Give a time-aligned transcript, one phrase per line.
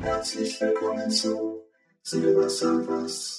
[0.00, 1.62] Herzlich willkommen zu
[2.02, 3.37] Silver Surfers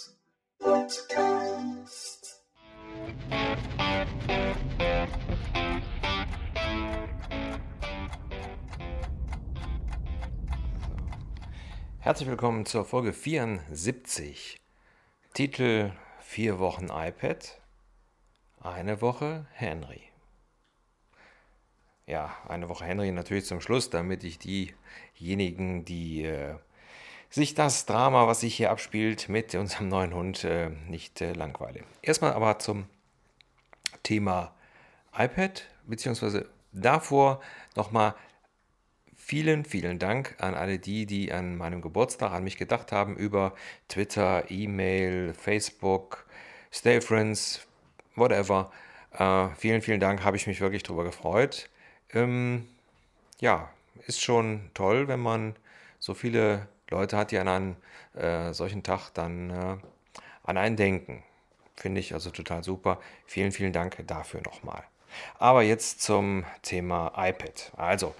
[12.09, 14.59] Herzlich willkommen zur Folge 74.
[15.35, 15.91] Titel
[16.21, 17.61] Vier Wochen iPad,
[18.59, 20.01] eine Woche Henry.
[22.07, 26.55] Ja, eine Woche Henry natürlich zum Schluss, damit ich diejenigen, die äh,
[27.29, 31.83] sich das Drama, was sich hier abspielt, mit unserem neuen Hund äh, nicht äh, langweile.
[32.01, 32.87] Erstmal aber zum
[34.01, 34.55] Thema
[35.15, 37.39] iPad, beziehungsweise davor
[37.75, 38.15] nochmal
[39.29, 43.53] vielen, vielen Dank an alle die, die an meinem Geburtstag an mich gedacht haben über
[43.87, 46.25] Twitter, E-Mail, Facebook,
[46.73, 47.67] Stay Friends,
[48.15, 48.71] whatever.
[49.11, 51.69] Äh, vielen, vielen Dank, habe ich mich wirklich darüber gefreut.
[52.11, 52.67] Ähm,
[53.39, 53.69] ja,
[54.07, 55.55] ist schon toll, wenn man
[55.99, 57.75] so viele Leute hat, die an einen
[58.15, 59.77] äh, solchen Tag dann äh,
[60.41, 61.21] an einen denken.
[61.75, 62.99] Finde ich also total super.
[63.27, 64.88] Vielen, vielen Dank dafür nochmal.
[65.37, 67.71] Aber jetzt zum Thema iPad.
[67.77, 68.15] Also,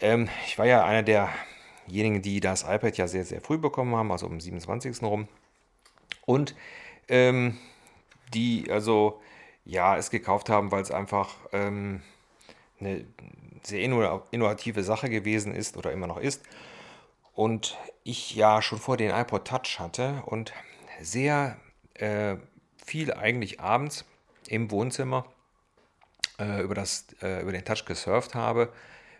[0.00, 4.10] ähm, ich war ja einer derjenigen, die das iPad ja sehr, sehr früh bekommen haben,
[4.10, 5.02] also um 27.
[5.02, 5.28] rum.
[6.26, 6.54] Und
[7.08, 7.58] ähm,
[8.34, 9.20] die also
[9.64, 12.02] ja es gekauft haben, weil es einfach ähm,
[12.80, 13.04] eine
[13.62, 16.42] sehr innovative Sache gewesen ist oder immer noch ist.
[17.34, 20.52] Und ich ja schon vor den iPod Touch hatte und
[21.00, 21.56] sehr
[21.94, 22.36] äh,
[22.84, 24.04] viel eigentlich abends
[24.48, 25.24] im Wohnzimmer
[26.42, 28.72] äh, über, das, äh, über den Touch gesurft habe,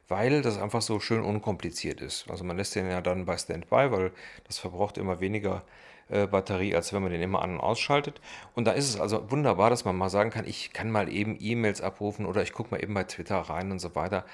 [0.08, 2.28] weil das einfach so schön unkompliziert ist.
[2.30, 4.12] Also man lässt den ja dann bei Standby, weil
[4.44, 5.62] das verbraucht immer weniger
[6.08, 8.20] äh, Batterie, als wenn man den immer an- und ausschaltet.
[8.54, 11.36] Und da ist es also wunderbar, dass man mal sagen kann, ich kann mal eben
[11.40, 14.24] E-Mails abrufen oder ich gucke mal eben bei Twitter rein und so weiter.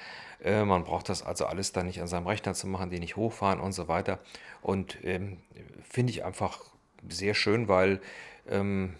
[0.43, 3.15] Äh, man braucht das also alles dann nicht an seinem Rechner zu machen, den nicht
[3.15, 4.19] hochfahren und so weiter.
[4.61, 5.37] Und ähm,
[5.89, 6.59] finde ich einfach
[7.07, 8.01] sehr schön, weil
[8.49, 8.95] ähm,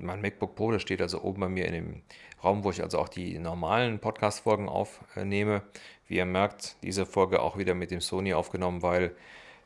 [0.00, 2.02] mein MacBook Pro, das steht also oben bei mir in dem
[2.42, 5.62] Raum, wo ich also auch die normalen Podcast-Folgen aufnehme.
[6.08, 9.14] Wie ihr merkt, diese Folge auch wieder mit dem Sony aufgenommen, weil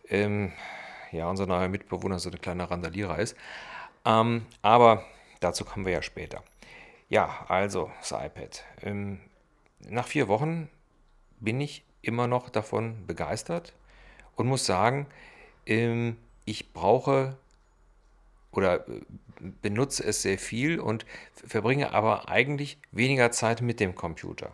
[0.09, 0.53] ähm,
[1.13, 3.37] ja, unser neuer Mitbewohner so eine kleine Randalierer ist.
[4.05, 5.05] Ähm, aber
[5.41, 6.43] dazu kommen wir ja später.
[7.09, 8.65] Ja, also das iPad.
[8.83, 9.21] Ähm,
[9.89, 10.69] nach vier Wochen
[11.41, 13.75] bin ich immer noch davon begeistert
[14.37, 15.07] und muss sagen,
[15.67, 17.37] ähm, ich brauche
[18.57, 19.01] oder äh,
[19.63, 24.53] benutze es sehr viel und verbringe aber eigentlich weniger Zeit mit dem Computer.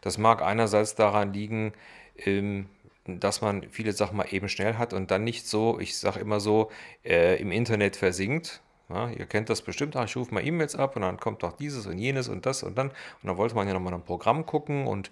[0.00, 1.72] Das mag einerseits daran liegen,
[2.16, 2.68] ähm,
[3.06, 6.40] dass man viele Sachen mal eben schnell hat und dann nicht so, ich sage immer
[6.40, 6.70] so,
[7.04, 8.60] äh, im Internet versinkt.
[8.88, 11.52] Ja, ihr kennt das bestimmt, ach, ich rufe mal E-Mails ab und dann kommt doch
[11.52, 12.88] dieses und jenes und das und dann.
[12.88, 15.10] Und dann wollte man ja nochmal ein Programm gucken und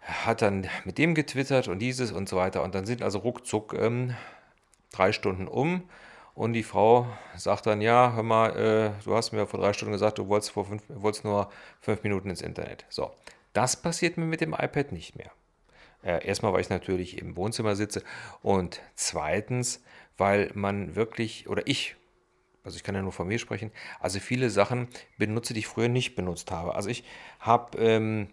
[0.00, 2.62] hat dann mit dem getwittert und dieses und so weiter.
[2.62, 4.14] Und dann sind also ruckzuck ähm,
[4.92, 5.82] drei Stunden um.
[6.34, 7.06] Und die Frau
[7.36, 10.50] sagt dann, ja, hör mal, äh, du hast mir vor drei Stunden gesagt, du wolltest,
[10.50, 11.48] vor fünf, wolltest nur
[11.80, 12.84] fünf Minuten ins Internet.
[12.88, 13.12] So,
[13.52, 15.30] das passiert mir mit dem iPad nicht mehr.
[16.02, 18.02] Äh, erstmal, weil ich natürlich im Wohnzimmer sitze
[18.42, 19.82] und zweitens,
[20.16, 21.94] weil man wirklich, oder ich,
[22.64, 23.70] also ich kann ja nur von mir sprechen,
[24.00, 26.74] also viele Sachen benutze, die ich früher nicht benutzt habe.
[26.74, 27.04] Also ich
[27.38, 28.28] habe ähm,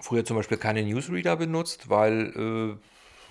[0.00, 2.78] früher zum Beispiel keine Newsreader benutzt, weil,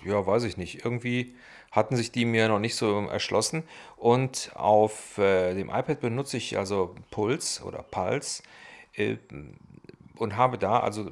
[0.06, 1.36] äh, ja, weiß ich nicht, irgendwie
[1.72, 3.64] hatten sich die mir noch nicht so erschlossen.
[3.98, 8.44] Und auf äh, dem iPad benutze ich also Puls oder Pulse
[8.96, 9.18] äh,
[10.18, 11.12] und habe da also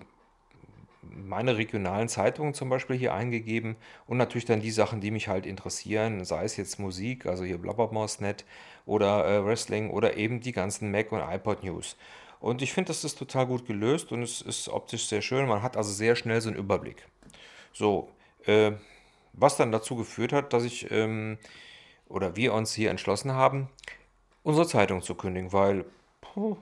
[1.02, 5.46] meine regionalen Zeitungen zum Beispiel hier eingegeben und natürlich dann die Sachen, die mich halt
[5.46, 8.46] interessieren, sei es jetzt Musik, also hier Blabbermaus.net
[8.86, 11.98] oder äh, Wrestling oder eben die ganzen Mac und iPod News.
[12.40, 15.48] Und ich finde, das ist total gut gelöst und es ist optisch sehr schön.
[15.48, 17.06] Man hat also sehr schnell so einen Überblick.
[17.74, 18.10] So,
[18.46, 18.72] äh,
[19.34, 21.38] was dann dazu geführt hat, dass ich ähm,
[22.08, 23.70] oder wir uns hier entschlossen haben,
[24.44, 25.86] unsere Zeitung zu kündigen, weil,
[26.22, 26.58] puh,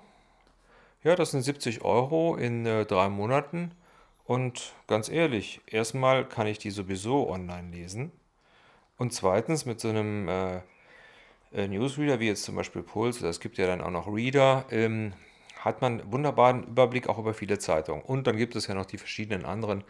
[1.03, 3.71] ja, das sind 70 Euro in äh, drei Monaten
[4.25, 8.11] und ganz ehrlich, erstmal kann ich die sowieso online lesen.
[8.97, 10.57] Und zweitens mit so einem äh,
[11.53, 15.13] äh, Newsreader wie jetzt zum Beispiel Puls, es gibt ja dann auch noch Reader, ähm,
[15.67, 18.01] hat man einen wunderbaren Überblick auch über viele Zeitungen.
[18.03, 19.83] Und dann gibt es ja noch die verschiedenen anderen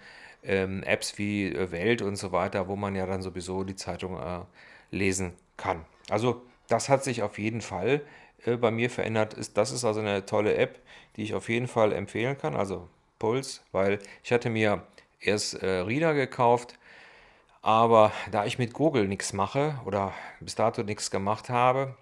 [0.44, 4.18] ähm, Apps wie äh, Welt und so weiter, wo man ja dann sowieso die Zeitung
[4.18, 4.41] äh,
[4.91, 5.85] lesen kann.
[6.09, 8.01] Also das hat sich auf jeden Fall
[8.45, 9.35] äh, bei mir verändert.
[9.56, 10.79] Das ist also eine tolle App,
[11.15, 12.88] die ich auf jeden Fall empfehlen kann, also
[13.19, 14.83] Puls, weil ich hatte mir
[15.19, 16.77] erst äh, Reader gekauft,
[17.62, 21.95] aber da ich mit Google nichts mache oder bis dato nichts gemacht habe,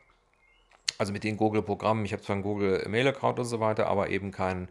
[0.97, 4.31] also mit den Google-Programmen, ich habe zwar einen Google Mail-Account und so weiter, aber eben
[4.31, 4.69] keinen,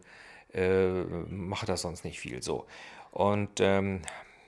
[0.53, 2.65] äh, mache das sonst nicht viel so.
[3.11, 4.01] Und ähm,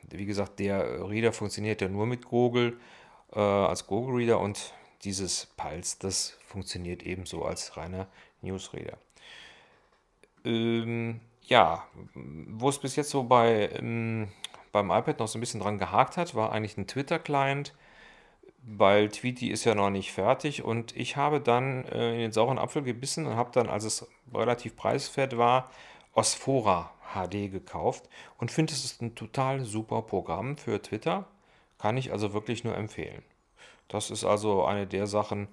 [0.09, 2.79] wie gesagt, der Reader funktioniert ja nur mit Google
[3.33, 8.07] äh, als Google Reader und dieses Pulse, das funktioniert ebenso als reiner
[8.41, 8.97] Newsreader.
[10.43, 14.29] Ähm, ja, wo es bis jetzt so bei, ähm,
[14.71, 17.73] beim iPad noch so ein bisschen dran gehakt hat, war eigentlich ein Twitter-Client,
[18.69, 22.59] weil Tweety ist ja noch nicht fertig und ich habe dann äh, in den sauren
[22.59, 25.71] Apfel gebissen und habe dann, als es relativ preiswert war,
[26.13, 31.25] Osphora HD gekauft und finde, es ist ein total super Programm für Twitter.
[31.77, 33.23] Kann ich also wirklich nur empfehlen.
[33.87, 35.47] Das ist also eine der Sachen,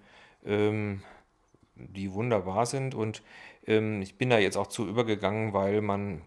[0.45, 1.03] ähm,
[1.77, 2.95] die wunderbar sind.
[2.95, 3.23] Und
[3.67, 6.23] ähm, ich bin da jetzt auch zu übergegangen, weil man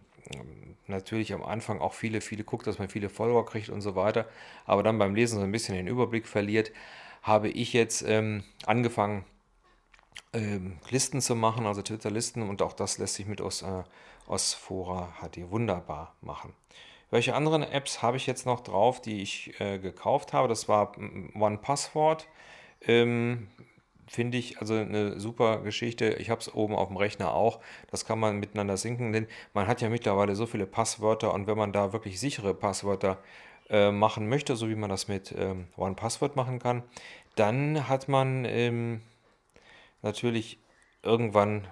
[0.87, 4.27] natürlich am Anfang auch viele, viele guckt, dass man viele Follower kriegt und so weiter.
[4.65, 6.71] Aber dann beim Lesen so ein bisschen den Überblick verliert,
[7.21, 9.25] habe ich jetzt ähm, angefangen,
[10.33, 12.47] ähm, Listen zu machen, also Twitter-Listen.
[12.47, 13.83] Und auch das lässt sich mit aus, äh,
[14.27, 16.53] Osphora HD wunderbar machen.
[17.09, 20.47] Welche anderen Apps habe ich jetzt noch drauf, die ich äh, gekauft habe?
[20.49, 20.91] Das war
[21.35, 22.27] OnePassword.
[22.81, 23.47] Ähm,
[24.07, 26.13] Finde ich also eine super Geschichte.
[26.13, 27.59] Ich habe es oben auf dem Rechner auch.
[27.91, 31.57] Das kann man miteinander sinken, denn man hat ja mittlerweile so viele Passwörter und wenn
[31.57, 33.17] man da wirklich sichere Passwörter
[33.69, 36.83] äh, machen möchte, so wie man das mit ähm, OnePassword machen kann,
[37.35, 39.01] dann hat man ähm,
[40.01, 40.57] natürlich
[41.03, 41.67] irgendwann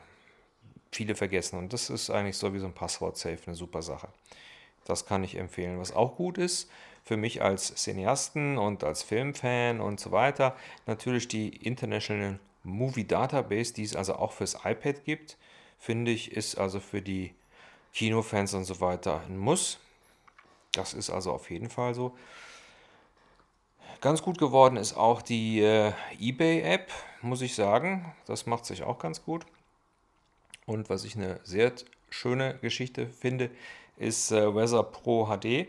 [0.91, 1.57] viele vergessen.
[1.57, 4.09] Und das ist eigentlich so wie so ein Passwort-Safe eine super Sache.
[4.85, 5.79] Das kann ich empfehlen.
[5.79, 6.69] Was auch gut ist,
[7.05, 10.55] für mich als Cineasten und als Filmfan und so weiter,
[10.87, 15.37] natürlich die International Movie Database, die es also auch fürs iPad gibt,
[15.79, 17.35] finde ich, ist also für die
[17.93, 19.79] Kinofans und so weiter ein Muss.
[20.71, 22.17] Das ist also auf jeden Fall so.
[24.01, 26.91] Ganz gut geworden ist auch die äh, eBay-App,
[27.21, 28.13] muss ich sagen.
[28.25, 29.45] Das macht sich auch ganz gut.
[30.65, 31.71] Und was ich eine sehr
[32.09, 33.51] schöne Geschichte finde,
[33.97, 35.67] ist äh, Weather Pro HD,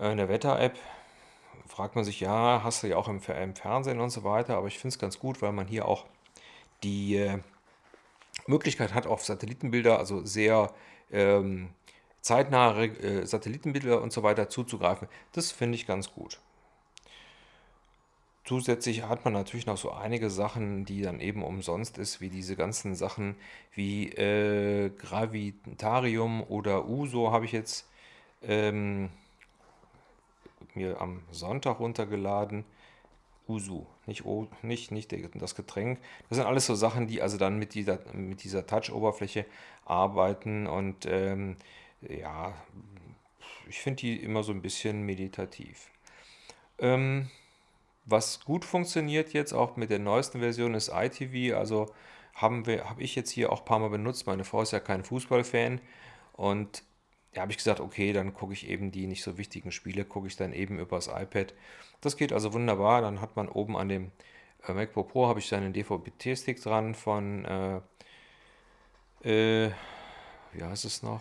[0.00, 0.78] eine Wetter-App.
[1.66, 4.66] Fragt man sich, ja, hast du ja auch im, im Fernsehen und so weiter, aber
[4.66, 6.06] ich finde es ganz gut, weil man hier auch
[6.82, 7.38] die äh,
[8.46, 10.72] Möglichkeit hat, auf Satellitenbilder, also sehr
[11.12, 11.70] ähm,
[12.20, 15.08] zeitnahe äh, Satellitenbilder und so weiter zuzugreifen.
[15.32, 16.40] Das finde ich ganz gut.
[18.44, 22.56] Zusätzlich hat man natürlich noch so einige Sachen, die dann eben umsonst ist, wie diese
[22.56, 23.36] ganzen Sachen
[23.74, 27.86] wie äh, Gravitarium oder Uso habe ich jetzt
[28.42, 29.10] ähm,
[30.76, 32.64] mir am Sonntag runtergeladen.
[33.48, 34.24] Usu, nicht,
[34.62, 35.98] nicht, nicht das Getränk.
[36.28, 39.44] Das sind alles so Sachen, die also dann mit dieser, mit dieser Touch-Oberfläche
[39.84, 41.56] arbeiten und ähm,
[42.00, 42.54] ja,
[43.68, 45.90] ich finde die immer so ein bisschen meditativ.
[46.78, 47.28] Ähm,
[48.04, 51.56] was gut funktioniert jetzt auch mit der neuesten Version ist iTV.
[51.56, 51.92] Also
[52.34, 54.26] habe ich jetzt hier auch ein paar Mal benutzt.
[54.26, 55.80] Meine Frau ist ja kein Fußballfan
[56.32, 56.82] und
[57.32, 60.26] da habe ich gesagt, okay, dann gucke ich eben die nicht so wichtigen Spiele, gucke
[60.26, 61.54] ich dann eben übers iPad.
[62.00, 63.02] Das geht also wunderbar.
[63.02, 64.10] Dann hat man oben an dem
[64.66, 67.80] äh, MacBook Pro habe ich dann einen DVB-T-Stick dran von, äh,
[69.22, 69.72] äh,
[70.52, 71.20] wie heißt es noch?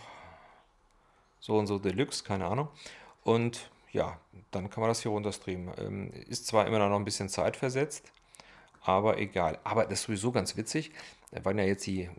[1.39, 2.69] So und so Deluxe, keine Ahnung.
[3.24, 4.19] Und ja,
[4.51, 5.74] dann kann man das hier runter streamen.
[5.77, 8.12] Ähm, ist zwar immer noch ein bisschen zeitversetzt,
[8.81, 9.60] aber egal.
[9.63, 10.91] Aber das ist sowieso ganz witzig.
[11.31, 12.10] Da waren ja jetzt die,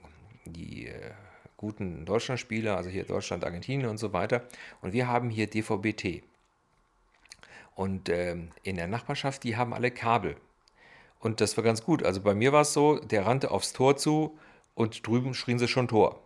[0.44, 1.12] die äh,
[1.60, 4.44] guten Deutschlandspieler, also hier Deutschland, Argentinien und so weiter.
[4.80, 6.22] Und wir haben hier DVB-T.
[7.74, 10.36] Und ähm, in der Nachbarschaft, die haben alle Kabel.
[11.18, 12.02] Und das war ganz gut.
[12.02, 14.38] Also bei mir war es so, der rannte aufs Tor zu
[14.74, 16.22] und drüben schrien sie schon Tor.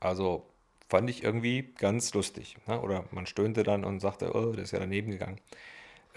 [0.00, 0.44] Also
[0.88, 2.56] fand ich irgendwie ganz lustig.
[2.66, 2.80] Ne?
[2.80, 5.38] Oder man stöhnte dann und sagte, oh, der ist ja daneben gegangen.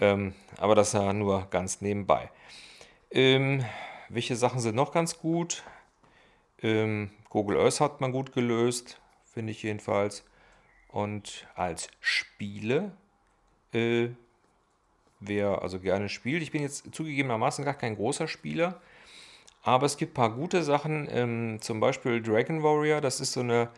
[0.00, 2.32] Ähm, aber das war nur ganz nebenbei.
[3.12, 3.64] Ähm,
[4.08, 5.62] welche Sachen sind noch ganz gut?
[6.60, 10.24] Ähm, Google Earth hat man gut gelöst, finde ich jedenfalls.
[10.88, 12.92] Und als Spiele,
[13.72, 14.08] äh,
[15.20, 18.80] wer also gerne spielt, ich bin jetzt zugegebenermaßen gar kein großer Spieler,
[19.62, 23.40] aber es gibt ein paar gute Sachen, ähm, zum Beispiel Dragon Warrior, das ist so
[23.40, 23.68] eine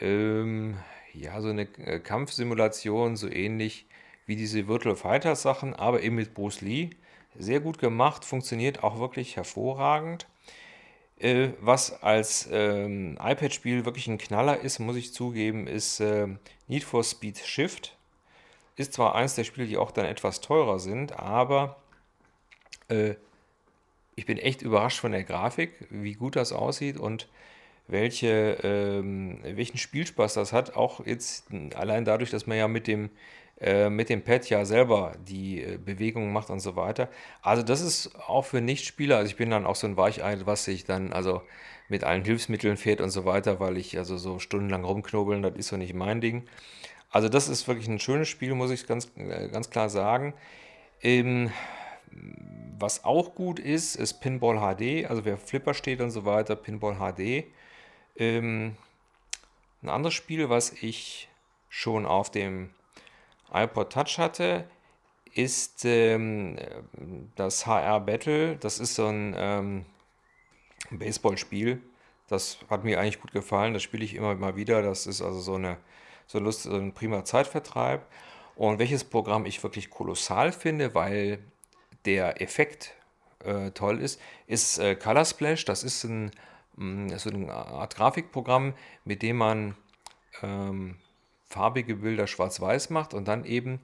[0.00, 0.76] ähm,
[1.14, 3.86] ja, so eine äh, Kampfsimulation, so ähnlich
[4.26, 6.90] wie diese Virtual Fighters Sachen, aber eben mit Bruce Lee.
[7.36, 10.26] Sehr gut gemacht, funktioniert auch wirklich hervorragend.
[11.24, 16.28] Äh, was als ähm, iPad-Spiel wirklich ein Knaller ist, muss ich zugeben, ist äh,
[16.68, 17.96] Need for Speed Shift.
[18.76, 21.76] Ist zwar eins der Spiele, die auch dann etwas teurer sind, aber
[22.88, 23.14] äh,
[24.16, 27.26] ich bin echt überrascht von der Grafik, wie gut das aussieht und
[27.86, 30.76] welche, ähm, welchen Spielspaß das hat.
[30.76, 33.08] Auch jetzt allein dadurch, dass man ja mit dem,
[33.64, 37.08] äh, mit dem Pad ja selber die äh, Bewegungen macht und so weiter.
[37.40, 39.16] Also das ist auch für Nichtspieler.
[39.16, 41.40] Also ich bin dann auch so ein Weichei, was sich dann also
[41.88, 45.68] mit allen Hilfsmitteln fährt und so weiter, weil ich also so stundenlang rumknobeln, das ist
[45.68, 46.46] so nicht mein Ding.
[47.08, 50.34] Also das ist wirklich ein schönes Spiel, muss ich ganz, äh, ganz klar sagen.
[51.00, 51.50] Ähm,
[52.78, 55.08] was auch gut ist, ist Pinball HD.
[55.08, 57.44] Also wer Flipper steht und so weiter, Pinball HD.
[58.16, 58.76] Ähm,
[59.82, 61.30] ein anderes Spiel, was ich
[61.70, 62.68] schon auf dem
[63.52, 64.68] iPod Touch hatte,
[65.34, 66.56] ist ähm,
[67.34, 68.56] das HR Battle.
[68.56, 69.86] Das ist so ein ähm,
[70.90, 71.82] Baseballspiel.
[72.28, 73.74] Das hat mir eigentlich gut gefallen.
[73.74, 74.82] Das spiele ich immer mal wieder.
[74.82, 75.78] Das ist also so, eine,
[76.26, 78.06] so, Lust, so ein prima Zeitvertreib.
[78.56, 81.38] Und welches Programm ich wirklich kolossal finde, weil
[82.04, 82.94] der Effekt
[83.44, 85.64] äh, toll ist, ist äh, Color Splash.
[85.64, 86.30] Das ist ein,
[86.76, 88.74] mh, mm, so eine Art Grafikprogramm,
[89.04, 89.76] mit dem man
[90.42, 90.96] ähm,
[91.46, 93.80] farbige Bilder schwarz-weiß macht und dann eben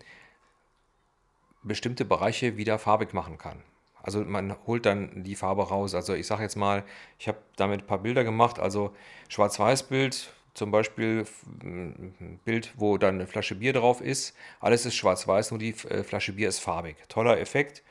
[1.62, 3.62] bestimmte Bereiche wieder farbig machen kann.
[4.02, 5.94] Also man holt dann die Farbe raus.
[5.94, 6.84] Also ich sage jetzt mal,
[7.18, 8.58] ich habe damit ein paar Bilder gemacht.
[8.58, 8.94] Also
[9.28, 11.26] Schwarz-Weiß-Bild, zum Beispiel
[11.62, 14.34] ein Bild, wo dann eine Flasche Bier drauf ist.
[14.58, 16.96] Alles ist schwarz-weiß, nur die äh, Flasche Bier ist farbig.
[17.08, 17.82] Toller Effekt.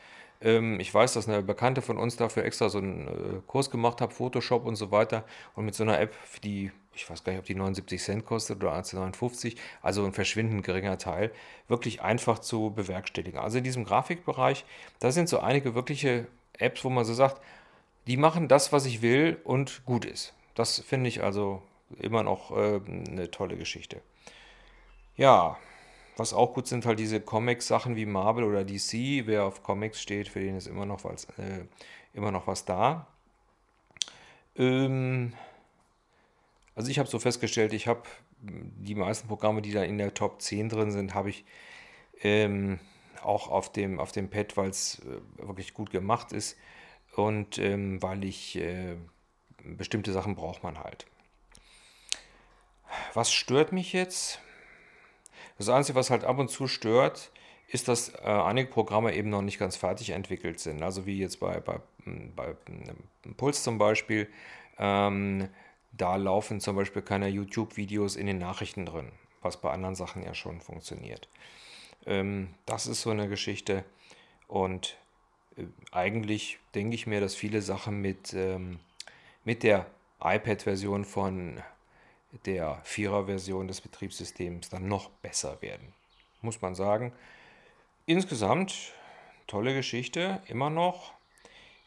[0.41, 4.01] Ähm, ich weiß, dass eine Bekannte von uns dafür extra so einen äh, Kurs gemacht
[4.01, 5.25] hat, Photoshop und so weiter.
[5.55, 8.61] Und mit so einer App, die, ich weiß gar nicht, ob die 79 Cent kostet
[8.63, 11.31] oder 1,59, also ein verschwindend geringer Teil,
[11.67, 13.39] wirklich einfach zu bewerkstelligen.
[13.39, 14.65] Also in diesem Grafikbereich,
[14.99, 16.27] da sind so einige wirkliche
[16.57, 17.41] Apps, wo man so sagt,
[18.07, 20.33] die machen das, was ich will und gut ist.
[20.55, 21.61] Das finde ich also
[21.99, 24.01] immer noch äh, eine tolle Geschichte.
[25.15, 25.57] Ja,
[26.17, 29.25] was auch gut sind, halt diese Comics-Sachen wie Marvel oder DC.
[29.25, 31.65] Wer auf Comics steht, für den ist immer noch was, äh,
[32.13, 33.07] immer noch was da.
[34.57, 35.33] Ähm,
[36.79, 38.03] also ich habe so festgestellt, ich habe
[38.41, 41.43] die meisten Programme, die da in der Top 10 drin sind, habe ich
[42.21, 42.79] ähm,
[43.21, 46.57] auch auf dem, auf dem Pad, weil es äh, wirklich gut gemacht ist
[47.17, 48.95] und ähm, weil ich äh,
[49.61, 51.05] bestimmte Sachen braucht man halt.
[53.13, 54.39] Was stört mich jetzt?
[55.57, 57.29] Das Einzige, was halt ab und zu stört,
[57.67, 60.81] ist, dass äh, einige Programme eben noch nicht ganz fertig entwickelt sind.
[60.81, 62.55] Also wie jetzt bei, bei, hm, bei
[63.25, 64.29] hm, Puls zum Beispiel.
[64.77, 65.49] Ähm,
[65.91, 70.33] da laufen zum Beispiel keine YouTube-Videos in den Nachrichten drin, was bei anderen Sachen ja
[70.33, 71.27] schon funktioniert.
[72.05, 73.83] Ähm, das ist so eine Geschichte.
[74.47, 74.97] Und
[75.57, 78.79] äh, eigentlich denke ich mir, dass viele Sachen mit, ähm,
[79.43, 79.85] mit der
[80.21, 81.61] iPad-Version von
[82.45, 85.93] der Vierer-Version des Betriebssystems dann noch besser werden.
[86.41, 87.11] Muss man sagen.
[88.05, 88.93] Insgesamt
[89.47, 91.13] tolle Geschichte, immer noch.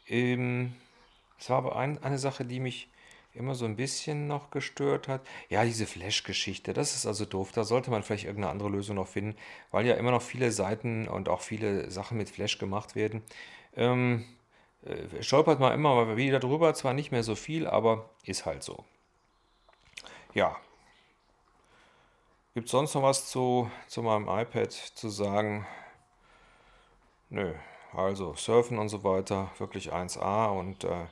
[0.09, 0.75] Ähm,
[1.39, 2.89] es war aber ein, eine Sache, die mich
[3.35, 5.23] immer so ein bisschen noch gestört hat.
[5.49, 7.53] Ja, diese Flash-Geschichte, das ist also doof.
[7.53, 9.37] Da sollte man vielleicht irgendeine andere Lösung noch finden,
[9.71, 13.23] weil ja immer noch viele Seiten und auch viele Sachen mit Flash gemacht werden.
[13.75, 14.25] Ähm,
[14.85, 18.63] äh, stolpert man immer mal wieder drüber, zwar nicht mehr so viel, aber ist halt
[18.63, 18.85] so.
[20.35, 20.57] Ja.
[22.55, 25.67] Gibt es sonst noch was zu, zu meinem iPad zu sagen?
[27.31, 27.55] Nö.
[27.95, 31.07] Also Surfen und so weiter, wirklich 1A und äh,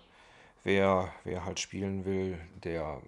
[0.64, 3.00] wer, wer halt spielen will, der,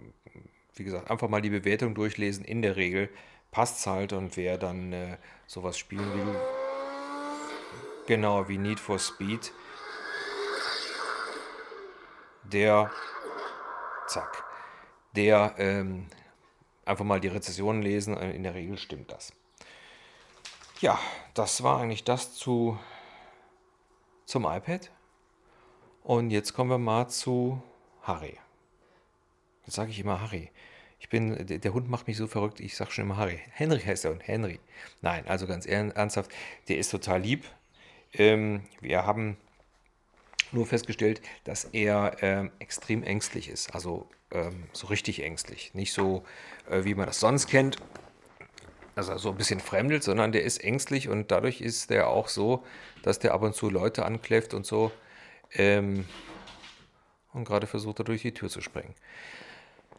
[0.74, 2.44] wie gesagt, einfach mal die Bewertung durchlesen.
[2.44, 3.08] In der Regel
[3.50, 5.16] passt es halt und wer dann äh,
[5.46, 6.40] sowas spielen will,
[8.06, 9.52] genau wie Need for Speed,
[12.44, 12.90] der,
[14.06, 14.44] zack,
[15.14, 16.06] der ähm,
[16.84, 18.16] einfach mal die Rezessionen lesen.
[18.16, 19.32] Äh, in der Regel stimmt das.
[20.80, 20.98] Ja,
[21.34, 22.78] das war eigentlich das zu,
[24.24, 24.90] zum iPad.
[26.04, 27.62] Und jetzt kommen wir mal zu
[28.02, 28.36] Harry.
[29.64, 30.50] Jetzt sage ich immer Harry.
[30.98, 33.40] Ich bin, der, Hund macht mich so verrückt, ich sage schon immer Harry.
[33.52, 34.60] Henry heißt der Hund, Henry.
[35.00, 36.30] Nein, also ganz ernsthaft,
[36.68, 37.44] der ist total lieb.
[38.12, 39.36] Ähm, wir haben
[40.50, 43.74] nur festgestellt, dass er ähm, extrem ängstlich ist.
[43.74, 45.72] Also ähm, so richtig ängstlich.
[45.74, 46.24] Nicht so,
[46.68, 47.76] äh, wie man das sonst kennt,
[48.94, 52.64] also so ein bisschen fremdelt, sondern der ist ängstlich und dadurch ist der auch so,
[53.02, 54.92] dass der ab und zu Leute ankläfft und so.
[55.54, 56.06] Ähm,
[57.32, 58.94] und gerade versucht er durch die Tür zu springen.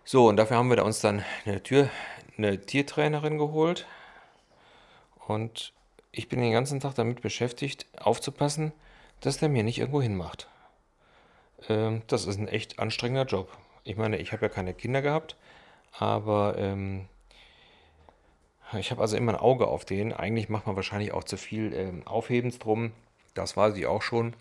[0.06, 1.90] So, und dafür haben wir uns dann eine, Tür,
[2.38, 3.88] eine Tiertrainerin geholt.
[5.28, 5.74] Und
[6.12, 8.74] ich bin den ganzen Tag damit beschäftigt, aufzupassen,
[9.22, 10.48] dass der mir nicht irgendwo hinmacht.
[11.70, 13.58] Ähm, das ist ein echt anstrengender Job.
[13.84, 15.36] Ich meine, ich habe ja keine Kinder gehabt,
[15.98, 17.08] aber ähm,
[18.78, 20.14] ich habe also immer ein Auge auf den.
[20.14, 22.92] Eigentlich macht man wahrscheinlich auch zu viel ähm, Aufhebens drum.
[23.34, 24.36] Das weiß ich auch schon.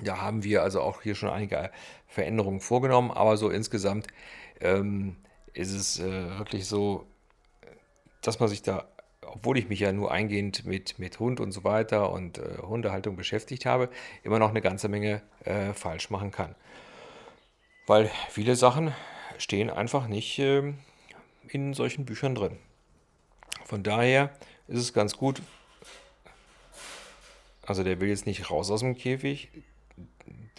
[0.00, 1.70] Da haben wir also auch hier schon einige
[2.06, 4.06] Veränderungen vorgenommen, aber so insgesamt
[4.60, 5.16] ähm,
[5.54, 7.06] ist es äh, wirklich so,
[8.22, 8.88] dass man sich da,
[9.22, 13.16] obwohl ich mich ja nur eingehend mit, mit Hund und so weiter und äh, Hundehaltung
[13.16, 13.90] beschäftigt habe,
[14.22, 16.54] immer noch eine ganze Menge äh, falsch machen kann.
[17.86, 18.94] Weil viele Sachen
[19.38, 20.78] stehen einfach nicht ähm,
[21.48, 22.58] in solchen Büchern drin.
[23.64, 24.30] Von daher
[24.68, 25.42] ist es ganz gut.
[27.66, 29.48] Also der will jetzt nicht raus aus dem Käfig.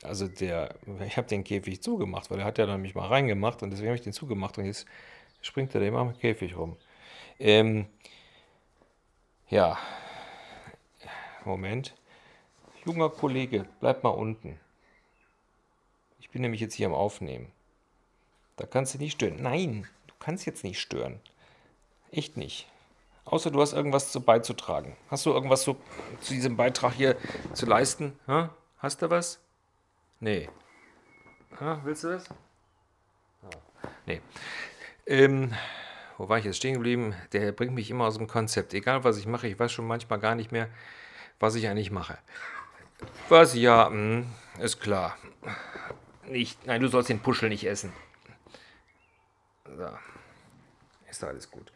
[0.04, 0.76] Also der,
[1.06, 3.90] ich habe den Käfig zugemacht, weil er hat ja dann mich mal reingemacht und deswegen
[3.90, 4.86] habe ich den zugemacht und jetzt
[5.42, 6.78] springt er da immer am Käfig rum.
[7.40, 7.88] Ähm,
[9.50, 9.78] ja,
[11.46, 11.94] Moment.
[12.86, 14.60] Junger Kollege, bleib mal unten.
[16.20, 17.52] Ich bin nämlich jetzt hier am Aufnehmen.
[18.58, 19.42] Da kannst du nicht stören.
[19.42, 21.20] Nein, du kannst jetzt nicht stören.
[22.12, 22.68] Echt nicht.
[23.26, 24.96] Außer du hast irgendwas zu beizutragen.
[25.10, 25.78] Hast du irgendwas zu,
[26.20, 27.16] zu diesem Beitrag hier
[27.54, 28.20] zu leisten?
[28.28, 28.50] Ha?
[28.84, 29.40] Hast du was?
[30.20, 30.50] Nee.
[31.58, 31.80] Ha?
[31.86, 32.30] Willst du das?
[32.30, 33.88] Ah.
[34.06, 34.20] Nee.
[35.06, 35.54] Ähm,
[36.18, 37.16] wo war ich jetzt stehen geblieben?
[37.32, 38.74] Der bringt mich immer aus dem Konzept.
[38.74, 40.68] Egal was ich mache, ich weiß schon manchmal gar nicht mehr,
[41.40, 42.18] was ich eigentlich mache.
[43.30, 44.28] Was ja, mh, hm,
[44.60, 45.18] ist klar.
[46.28, 47.94] Nicht, nein, du sollst den Puschel nicht essen.
[49.78, 49.88] So.
[51.10, 51.72] Ist alles gut.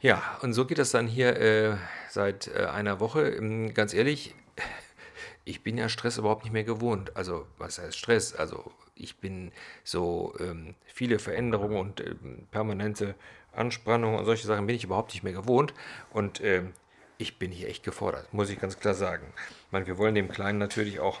[0.00, 1.76] Ja, und so geht das dann hier äh,
[2.08, 3.28] seit äh, einer Woche.
[3.28, 4.36] Ähm, ganz ehrlich,
[5.50, 7.16] ich bin ja Stress überhaupt nicht mehr gewohnt.
[7.16, 8.34] Also, was heißt Stress?
[8.34, 9.52] Also, ich bin
[9.84, 13.14] so ähm, viele Veränderungen und ähm, permanente
[13.52, 15.74] Anspannung und solche Sachen bin ich überhaupt nicht mehr gewohnt.
[16.10, 16.72] Und ähm,
[17.18, 19.32] ich bin hier echt gefordert, muss ich ganz klar sagen.
[19.66, 21.20] Ich meine, wir wollen dem Kleinen natürlich auch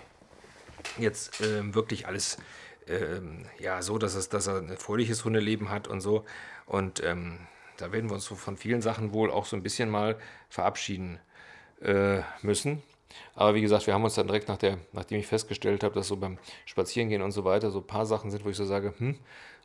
[0.96, 2.38] jetzt ähm, wirklich alles
[2.86, 6.24] ähm, ja, so, dass, es, dass er ein fröhliches Hundeleben hat und so.
[6.66, 7.38] Und ähm,
[7.76, 10.16] da werden wir uns so von vielen Sachen wohl auch so ein bisschen mal
[10.48, 11.18] verabschieden
[11.82, 12.82] äh, müssen.
[13.34, 16.08] Aber wie gesagt, wir haben uns dann direkt nach der, nachdem ich festgestellt habe, dass
[16.08, 18.94] so beim Spazierengehen und so weiter so ein paar Sachen sind, wo ich so sage,
[18.98, 19.18] hm,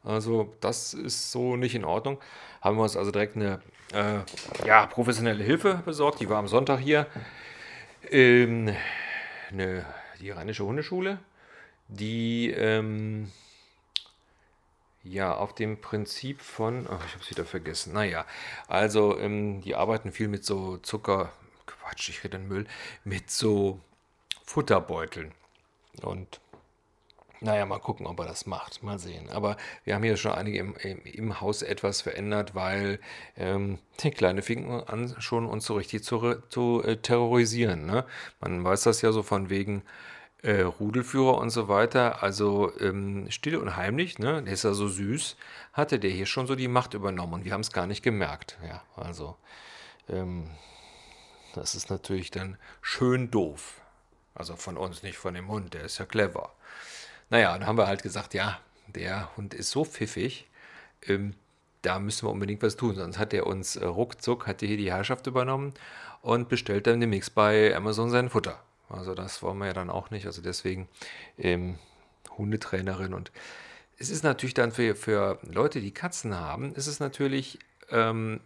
[0.04, 2.20] also das ist so nicht in Ordnung,
[2.62, 3.62] haben wir uns also direkt eine
[3.94, 4.20] äh,
[4.66, 6.20] ja, professionelle Hilfe besorgt.
[6.20, 7.08] Die war am Sonntag hier.
[8.12, 8.74] Ähm,
[9.51, 9.86] eine,
[10.20, 11.20] die Rheinische Hundeschule
[11.88, 13.31] die ähm,
[15.03, 17.94] ja auf dem Prinzip von, ach, ich habe es wieder vergessen.
[17.94, 18.25] Naja,
[18.68, 21.31] also ähm, die arbeiten viel mit so Zucker,
[21.66, 22.66] Quatsch, ich rede Müll,
[23.04, 23.80] mit so
[24.44, 25.32] Futterbeuteln.
[26.01, 26.40] Und
[27.42, 28.82] naja, mal gucken, ob er das macht.
[28.82, 29.30] Mal sehen.
[29.30, 33.00] Aber wir haben hier schon einige im, im, im Haus etwas verändert, weil
[33.38, 37.86] ähm, die Kleine fing an, schon uns so richtig zu, zu äh, terrorisieren.
[37.86, 38.06] Ne?
[38.40, 39.84] Man weiß das ja so von wegen,
[40.46, 44.88] äh, Rudelführer und so weiter, also ähm, still und heimlich, ne, der ist ja so
[44.88, 45.38] süß,
[45.74, 48.60] hatte der hier schon so die Macht übernommen und wir haben es gar nicht gemerkt.
[48.68, 49.36] Ja, also
[50.08, 50.51] ähm,
[51.55, 53.81] das ist natürlich dann schön doof.
[54.33, 56.51] Also von uns, nicht von dem Hund, der ist ja clever.
[57.29, 60.48] Naja, dann haben wir halt gesagt, ja, der Hund ist so pfiffig,
[61.07, 61.33] ähm,
[61.81, 62.96] da müssen wir unbedingt was tun.
[62.96, 65.74] Sonst hat er uns äh, ruckzuck, hat er hier die Herrschaft übernommen
[66.22, 68.59] und bestellt dann demnächst bei Amazon sein Futter.
[68.89, 70.25] Also das wollen wir ja dann auch nicht.
[70.25, 70.87] Also deswegen
[71.37, 71.77] ähm,
[72.37, 73.13] Hundetrainerin.
[73.13, 73.31] Und
[73.98, 78.39] es ist natürlich dann für, für Leute, die Katzen haben, ist es natürlich ähm,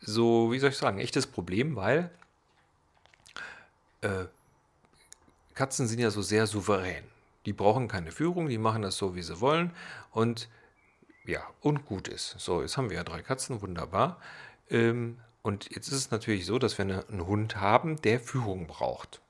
[0.00, 2.10] so, wie soll ich sagen, echtes Problem, weil
[4.02, 4.26] äh,
[5.54, 7.04] Katzen sind ja so sehr souverän.
[7.46, 9.72] Die brauchen keine Führung, die machen das so, wie sie wollen.
[10.12, 10.48] Und
[11.24, 12.36] ja, und gut ist.
[12.38, 14.20] So, jetzt haben wir ja drei Katzen, wunderbar.
[14.70, 18.66] Ähm, und jetzt ist es natürlich so, dass wir eine, einen Hund haben, der Führung
[18.66, 19.20] braucht.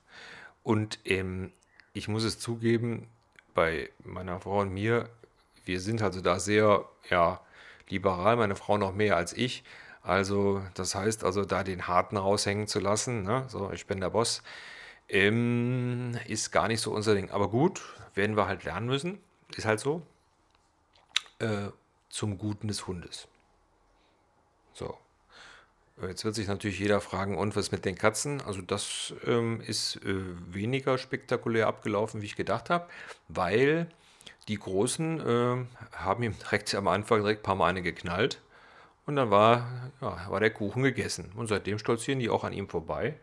[0.62, 1.52] Und ähm,
[1.92, 3.08] ich muss es zugeben,
[3.54, 5.08] bei meiner Frau und mir,
[5.64, 7.40] wir sind also da sehr, ja,
[7.88, 9.64] liberal, meine Frau noch mehr als ich.
[10.02, 13.44] Also, das heißt also, da den Harten raushängen zu lassen, ne?
[13.48, 14.42] so, ich bin der Boss,
[15.08, 17.30] ähm, ist gar nicht so unser Ding.
[17.30, 17.82] Aber gut,
[18.14, 19.18] werden wir halt lernen müssen,
[19.56, 20.02] ist halt so,
[21.38, 21.68] äh,
[22.08, 23.28] zum Guten des Hundes.
[24.72, 24.98] So,
[26.00, 28.40] Jetzt wird sich natürlich jeder fragen, und was mit den Katzen?
[28.40, 30.14] Also das ähm, ist äh,
[30.52, 32.88] weniger spektakulär abgelaufen, wie ich gedacht habe,
[33.28, 33.86] weil
[34.48, 35.64] die Großen äh,
[35.96, 38.40] haben ihm direkt am Anfang direkt ein paar Mal eine geknallt
[39.06, 41.32] und dann war, ja, war der Kuchen gegessen.
[41.34, 43.14] Und seitdem stolzieren die auch an ihm vorbei.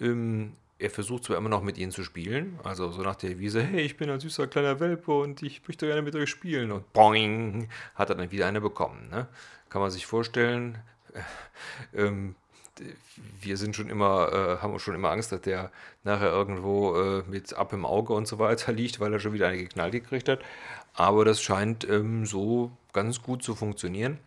[0.00, 3.62] Ähm, er versucht zwar immer noch mit ihnen zu spielen, also so nach der Wiese,
[3.62, 6.72] hey, ich bin ein süßer kleiner Welpe und ich möchte gerne mit euch spielen.
[6.72, 9.08] Und boing, hat er dann wieder eine bekommen.
[9.10, 9.26] Ne?
[9.68, 10.78] Kann man sich vorstellen,
[11.94, 12.34] ähm,
[13.42, 15.70] wir sind schon immer, äh, haben schon immer Angst, dass der
[16.02, 19.48] nachher irgendwo äh, mit ab im Auge und so weiter liegt, weil er schon wieder
[19.48, 20.40] eine geknallt gekriegt hat.
[20.94, 24.18] Aber das scheint ähm, so ganz gut zu funktionieren.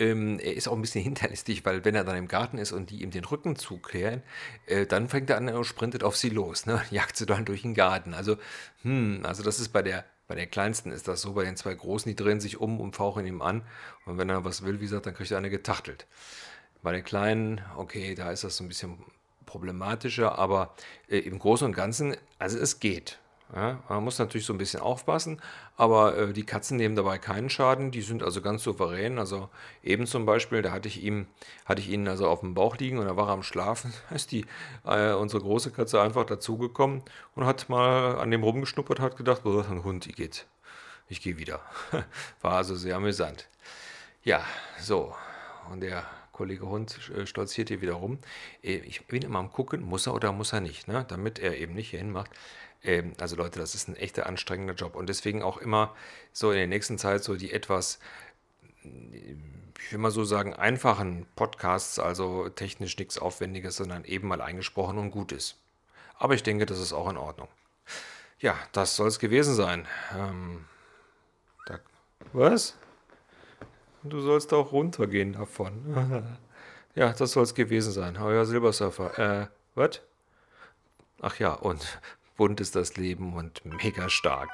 [0.00, 2.90] Ähm, er ist auch ein bisschen hinterlistig, weil wenn er dann im Garten ist und
[2.90, 4.22] die ihm den Rücken zukehren,
[4.66, 6.82] äh, dann fängt er an und sprintet auf sie los, ne?
[6.90, 8.14] jagt sie dann durch den Garten.
[8.14, 8.36] Also,
[8.82, 11.74] hm, also das ist bei der bei der Kleinsten ist das so, bei den zwei
[11.74, 13.62] Großen, die drehen sich um und fauchen ihm an.
[14.06, 16.06] Und wenn er was will, wie gesagt, dann kriegt er eine getachtelt.
[16.84, 18.98] Bei den Kleinen, okay, da ist das so ein bisschen
[19.44, 20.76] problematischer, aber
[21.08, 23.18] äh, im Großen und Ganzen, also es geht.
[23.54, 25.40] Ja, man muss natürlich so ein bisschen aufpassen,
[25.76, 29.18] aber äh, die Katzen nehmen dabei keinen Schaden, die sind also ganz souverän.
[29.18, 29.48] Also
[29.82, 31.26] eben zum Beispiel, da hatte ich ihm,
[31.64, 33.92] hatte ich ihn also auf dem Bauch liegen und er war am Schlafen.
[34.08, 34.46] Da ist die,
[34.84, 37.02] äh, unsere große Katze einfach dazugekommen
[37.34, 40.46] und hat mal an dem rumgeschnuppert, hat gedacht, oh, ein Hund, ich geht.
[41.08, 41.60] Ich gehe wieder.
[42.40, 43.48] War also sehr amüsant.
[44.22, 44.44] Ja,
[44.78, 45.14] so.
[45.70, 46.04] Und der
[46.40, 48.18] Kollege Hund äh, stolziert hier wieder rum.
[48.62, 51.04] Äh, ich bin immer am gucken, muss er oder muss er nicht, ne?
[51.08, 52.30] damit er eben nicht hierhin macht.
[52.82, 55.94] Ähm, also Leute, das ist ein echter anstrengender Job und deswegen auch immer
[56.32, 57.98] so in der nächsten Zeit so die etwas,
[58.82, 64.98] ich will mal so sagen, einfachen Podcasts, also technisch nichts Aufwendiges, sondern eben mal eingesprochen
[64.98, 65.58] und gut ist.
[66.18, 67.48] Aber ich denke, das ist auch in Ordnung.
[68.38, 69.86] Ja, das soll es gewesen sein.
[70.16, 70.64] Ähm,
[71.66, 71.78] da,
[72.32, 72.74] was?
[74.02, 76.26] Du sollst auch runtergehen davon.
[76.94, 78.16] ja, das soll es gewesen sein.
[78.16, 79.18] Euer Silbersurfer.
[79.18, 80.00] Äh, was?
[81.20, 82.00] Ach ja, und
[82.40, 84.48] bunt ist das Leben und mega stark.